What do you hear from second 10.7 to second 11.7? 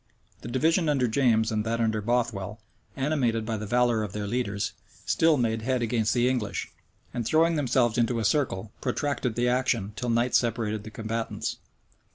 the combatants.